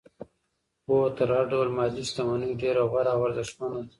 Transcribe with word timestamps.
پوهه 0.85 1.09
تر 1.17 1.29
هر 1.35 1.45
ډول 1.51 1.69
مادي 1.77 2.03
شتمنۍ 2.09 2.51
ډېره 2.61 2.81
غوره 2.89 3.11
او 3.15 3.21
ارزښتمنه 3.27 3.77
ده. 3.83 3.87